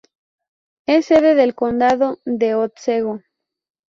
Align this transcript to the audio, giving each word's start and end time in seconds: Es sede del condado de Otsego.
Es 0.87 1.05
sede 1.05 1.35
del 1.35 1.53
condado 1.53 2.21
de 2.25 2.55
Otsego. 2.55 3.21